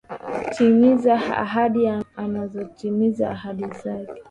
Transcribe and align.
Timiza 0.53 1.13
ahadi 1.43 1.81
anatimiza 2.23 3.25
ahadi 3.35 3.65
zake. 3.83 4.19